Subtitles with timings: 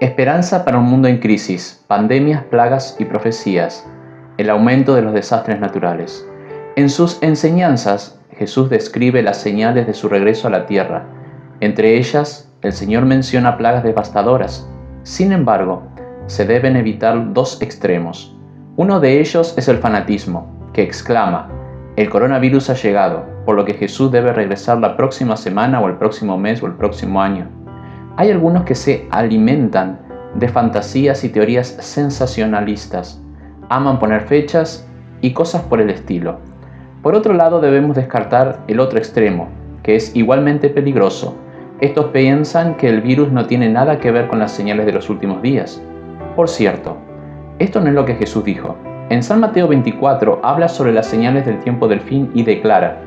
[0.00, 3.86] Esperanza para un mundo en crisis, pandemias, plagas y profecías,
[4.38, 6.26] el aumento de los desastres naturales.
[6.74, 11.06] En sus enseñanzas, Jesús describe las señales de su regreso a la tierra.
[11.60, 14.68] Entre ellas, el Señor menciona plagas devastadoras.
[15.04, 15.84] Sin embargo,
[16.26, 18.36] se deben evitar dos extremos.
[18.76, 21.48] Uno de ellos es el fanatismo, que exclama,
[21.94, 25.94] el coronavirus ha llegado, por lo que Jesús debe regresar la próxima semana o el
[25.94, 27.63] próximo mes o el próximo año.
[28.16, 29.98] Hay algunos que se alimentan
[30.36, 33.20] de fantasías y teorías sensacionalistas.
[33.68, 34.86] Aman poner fechas
[35.20, 36.38] y cosas por el estilo.
[37.02, 39.48] Por otro lado, debemos descartar el otro extremo,
[39.82, 41.36] que es igualmente peligroso.
[41.80, 45.10] Estos piensan que el virus no tiene nada que ver con las señales de los
[45.10, 45.82] últimos días.
[46.36, 46.96] Por cierto,
[47.58, 48.76] esto no es lo que Jesús dijo.
[49.10, 53.00] En San Mateo 24 habla sobre las señales del tiempo del fin y declara,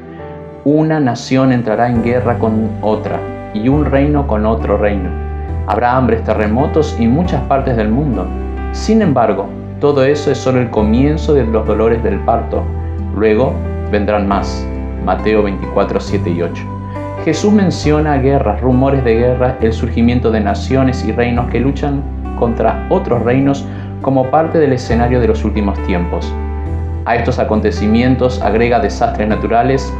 [0.65, 5.09] una nación entrará en guerra con otra y un reino con otro reino.
[5.67, 8.25] Habrá hambres, terremotos y muchas partes del mundo.
[8.71, 9.47] Sin embargo,
[9.79, 12.63] todo eso es solo el comienzo de los dolores del parto.
[13.15, 13.53] Luego
[13.91, 14.65] vendrán más.
[15.05, 16.63] Mateo 24, 7 y 8.
[17.25, 22.01] Jesús menciona guerras, rumores de guerra, el surgimiento de naciones y reinos que luchan
[22.39, 23.65] contra otros reinos
[24.01, 26.31] como parte del escenario de los últimos tiempos.
[27.05, 29.93] A estos acontecimientos agrega desastres naturales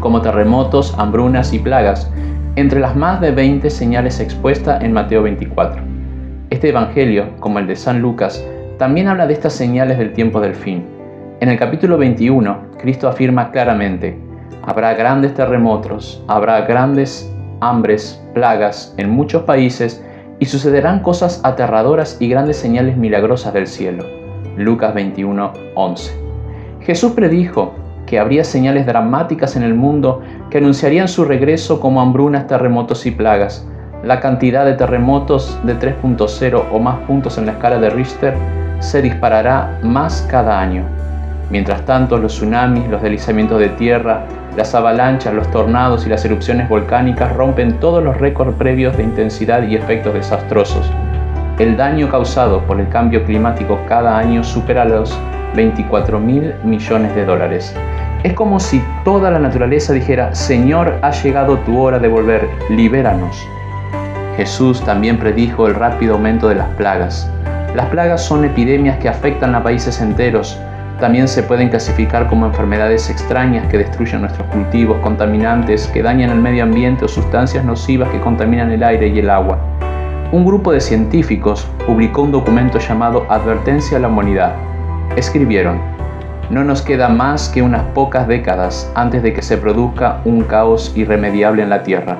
[0.00, 2.10] como terremotos, hambrunas y plagas,
[2.56, 5.82] entre las más de 20 señales expuestas en Mateo 24.
[6.50, 8.44] Este Evangelio, como el de San Lucas,
[8.78, 10.84] también habla de estas señales del tiempo del fin.
[11.40, 14.18] En el capítulo 21, Cristo afirma claramente,
[14.62, 20.04] habrá grandes terremotos, habrá grandes hambres, plagas en muchos países
[20.38, 24.04] y sucederán cosas aterradoras y grandes señales milagrosas del cielo.
[24.56, 26.12] Lucas 21, 11.
[26.80, 27.74] Jesús predijo
[28.10, 33.12] que habría señales dramáticas en el mundo que anunciarían su regreso como hambrunas, terremotos y
[33.12, 33.64] plagas.
[34.02, 38.34] La cantidad de terremotos de 3.0 o más puntos en la escala de Richter
[38.80, 40.82] se disparará más cada año.
[41.50, 44.24] Mientras tanto, los tsunamis, los deslizamientos de tierra,
[44.56, 49.62] las avalanchas, los tornados y las erupciones volcánicas rompen todos los récords previos de intensidad
[49.62, 50.90] y efectos desastrosos.
[51.60, 55.16] El daño causado por el cambio climático cada año supera los
[55.54, 57.72] 24 mil millones de dólares.
[58.22, 63.48] Es como si toda la naturaleza dijera, Señor, ha llegado tu hora de volver, libéranos.
[64.36, 67.30] Jesús también predijo el rápido aumento de las plagas.
[67.74, 70.60] Las plagas son epidemias que afectan a países enteros.
[71.00, 76.40] También se pueden clasificar como enfermedades extrañas que destruyen nuestros cultivos, contaminantes que dañan el
[76.40, 79.58] medio ambiente o sustancias nocivas que contaminan el aire y el agua.
[80.30, 84.54] Un grupo de científicos publicó un documento llamado Advertencia a la Humanidad.
[85.16, 85.80] Escribieron,
[86.50, 90.92] no nos queda más que unas pocas décadas antes de que se produzca un caos
[90.96, 92.18] irremediable en la Tierra.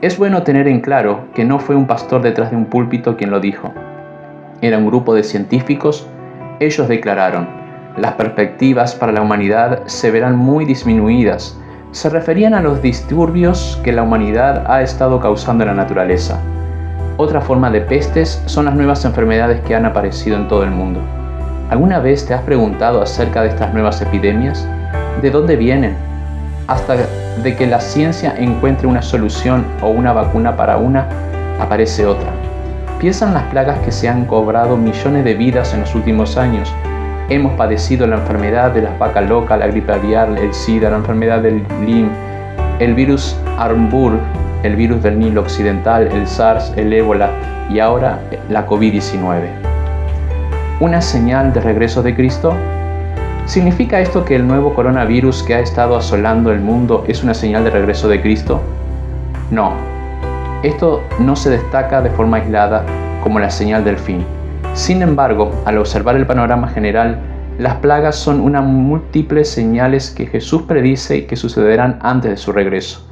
[0.00, 3.30] Es bueno tener en claro que no fue un pastor detrás de un púlpito quien
[3.30, 3.72] lo dijo.
[4.62, 6.08] Era un grupo de científicos.
[6.60, 7.46] Ellos declararon,
[7.98, 11.58] las perspectivas para la humanidad se verán muy disminuidas.
[11.90, 16.40] Se referían a los disturbios que la humanidad ha estado causando en la naturaleza.
[17.18, 21.00] Otra forma de pestes son las nuevas enfermedades que han aparecido en todo el mundo.
[21.70, 24.66] ¿Alguna vez te has preguntado acerca de estas nuevas epidemias?
[25.20, 25.94] ¿De dónde vienen?
[26.66, 26.96] Hasta
[27.42, 31.06] de que la ciencia encuentre una solución o una vacuna para una,
[31.60, 32.30] aparece otra.
[32.98, 36.74] Piensan las plagas que se han cobrado millones de vidas en los últimos años.
[37.28, 41.42] Hemos padecido la enfermedad de las vacas locas, la gripe aviar, el SIDA, la enfermedad
[41.42, 42.08] del Lyme,
[42.78, 44.18] el virus Armburg,
[44.62, 47.28] el virus del Nilo Occidental, el SARS, el ébola
[47.68, 49.67] y ahora la COVID-19
[50.80, 52.54] una señal de regreso de Cristo?
[53.46, 57.64] ¿Significa esto que el nuevo coronavirus que ha estado asolando el mundo es una señal
[57.64, 58.60] de regreso de Cristo?
[59.50, 59.72] No,
[60.62, 62.84] esto no se destaca de forma aislada
[63.22, 64.24] como la señal del fin.
[64.74, 67.18] Sin embargo, al observar el panorama general,
[67.58, 73.04] las plagas son una múltiples señales que Jesús predice que sucederán antes de su regreso.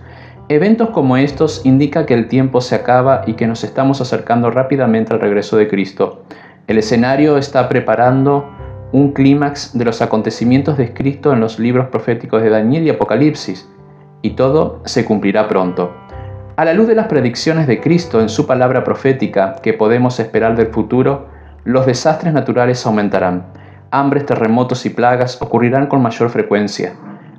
[0.49, 5.13] Eventos como estos indican que el tiempo se acaba y que nos estamos acercando rápidamente
[5.13, 6.23] al regreso de Cristo.
[6.67, 8.51] El escenario está preparando
[8.91, 13.69] un clímax de los acontecimientos descritos en los libros proféticos de Daniel y Apocalipsis,
[14.23, 15.95] y todo se cumplirá pronto.
[16.57, 20.57] A la luz de las predicciones de Cristo en su palabra profética que podemos esperar
[20.57, 21.29] del futuro,
[21.63, 23.47] los desastres naturales aumentarán.
[23.93, 26.95] Hambres, terremotos y plagas ocurrirán con mayor frecuencia.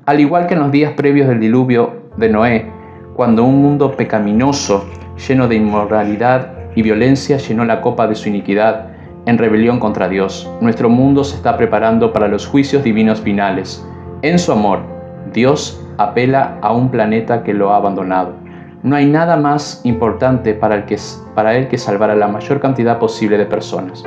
[0.05, 2.71] Al igual que en los días previos del diluvio de Noé,
[3.13, 4.87] cuando un mundo pecaminoso,
[5.27, 8.96] lleno de inmoralidad y violencia, llenó la copa de su iniquidad,
[9.27, 10.49] en rebelión contra Dios.
[10.61, 13.85] Nuestro mundo se está preparando para los juicios divinos finales.
[14.21, 14.79] En su amor,
[15.33, 18.33] Dios apela a un planeta que lo ha abandonado.
[18.83, 20.97] No hay nada más importante para, el que,
[21.35, 24.03] para Él que salvar a la mayor cantidad posible de personas.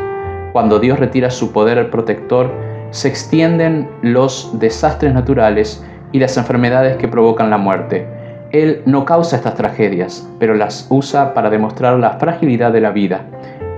[0.53, 2.51] Cuando Dios retira su poder protector,
[2.91, 8.07] se extienden los desastres naturales y las enfermedades que provocan la muerte.
[8.53, 13.27] Él no causa estas tragedias, pero las usa para demostrar la fragilidad de la vida.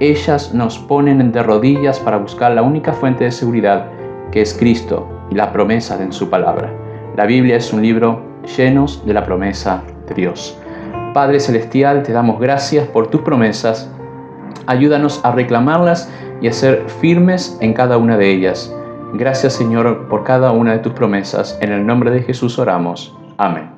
[0.01, 3.87] Ellas nos ponen de rodillas para buscar la única fuente de seguridad,
[4.31, 6.73] que es Cristo y la promesa en su palabra.
[7.17, 8.23] La Biblia es un libro
[8.57, 10.59] lleno de la promesa de Dios.
[11.15, 13.91] Padre Celestial, te damos gracias por tus promesas.
[14.67, 16.11] Ayúdanos a reclamarlas
[16.41, 18.75] y a ser firmes en cada una de ellas.
[19.15, 21.59] Gracias Señor por cada una de tus promesas.
[21.61, 23.15] En el nombre de Jesús oramos.
[23.37, 23.72] Amén.